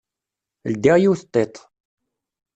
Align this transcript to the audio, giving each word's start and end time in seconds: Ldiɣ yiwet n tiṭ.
Ldiɣ 0.73 0.95
yiwet 0.99 1.23
n 1.25 1.29
tiṭ. 1.33 1.55